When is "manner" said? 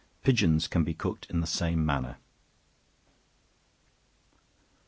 1.85-2.17